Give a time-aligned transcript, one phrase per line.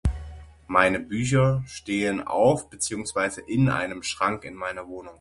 [0.65, 5.09] Meine Bücher stehen auf, beziehungsweise in einem Schrank in meiner Wohnung.